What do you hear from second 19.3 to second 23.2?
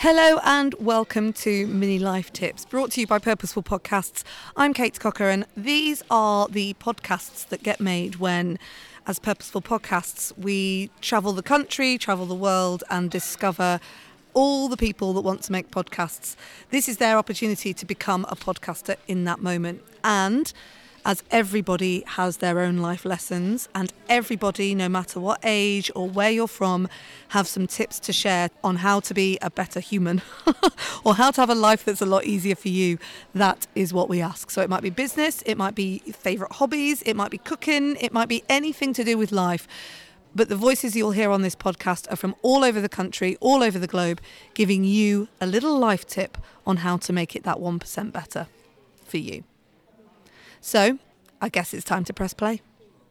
moment. And as everybody has their own life